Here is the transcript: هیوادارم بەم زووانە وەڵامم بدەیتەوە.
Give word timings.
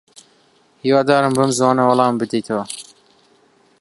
هیوادارم 0.83 1.33
بەم 1.37 1.49
زووانە 1.57 1.83
وەڵامم 1.85 2.19
بدەیتەوە. 2.21 2.65